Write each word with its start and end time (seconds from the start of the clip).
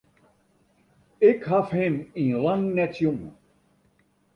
Ik 1.29 1.39
haw 1.49 1.67
him 1.75 1.95
yn 2.21 2.35
lang 2.45 2.63
net 2.77 2.93
sjoen. 2.97 3.21